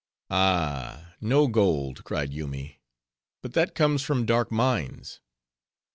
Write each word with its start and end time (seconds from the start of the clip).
"Ah! 0.31 1.13
no 1.21 1.45
gold," 1.47 2.03
cried 2.03 2.33
Yoomy, 2.33 2.79
"but 3.43 3.53
that 3.53 3.75
comes 3.75 4.01
from 4.01 4.25
dark 4.25 4.51
mines." 4.51 5.19